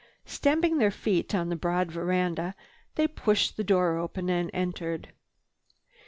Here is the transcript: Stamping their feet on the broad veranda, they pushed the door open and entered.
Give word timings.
Stamping 0.25 0.79
their 0.79 0.89
feet 0.89 1.35
on 1.35 1.49
the 1.49 1.55
broad 1.55 1.91
veranda, 1.91 2.55
they 2.95 3.07
pushed 3.07 3.55
the 3.55 3.63
door 3.63 3.99
open 3.99 4.31
and 4.31 4.49
entered. 4.51 5.09